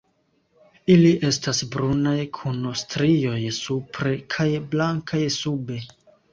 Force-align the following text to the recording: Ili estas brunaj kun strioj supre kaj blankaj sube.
Ili 0.93 1.11
estas 1.29 1.59
brunaj 1.75 2.15
kun 2.39 2.59
strioj 2.83 3.37
supre 3.61 4.17
kaj 4.39 4.51
blankaj 4.75 5.25
sube. 5.41 5.83